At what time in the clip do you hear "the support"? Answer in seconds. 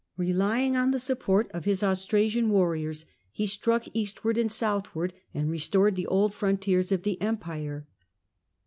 0.89-1.47